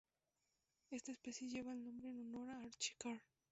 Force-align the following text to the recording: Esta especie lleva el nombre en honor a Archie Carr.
Esta 0.89 1.11
especie 1.11 1.47
lleva 1.47 1.73
el 1.73 1.83
nombre 1.85 2.09
en 2.09 2.17
honor 2.21 2.49
a 2.49 2.61
Archie 2.63 2.95
Carr. 2.97 3.21